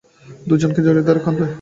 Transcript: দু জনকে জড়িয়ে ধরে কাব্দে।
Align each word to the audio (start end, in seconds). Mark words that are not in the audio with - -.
দু 0.47 0.53
জনকে 0.61 0.81
জড়িয়ে 0.85 1.07
ধরে 1.07 1.19
কাব্দে। 1.25 1.45